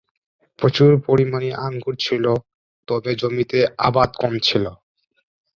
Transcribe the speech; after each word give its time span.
প্রচুর 0.59 0.91
পরিমাণে 1.07 1.49
আঙ্গুর 1.65 1.95
ছিল 1.99 2.25
তবে 2.87 3.11
জমিতে 3.21 3.59
আবাদ 3.87 4.09
কম 4.21 4.33
ছিল। 4.47 4.65